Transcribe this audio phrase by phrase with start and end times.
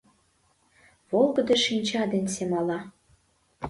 [1.09, 2.79] Волгыдо шинча ден семала.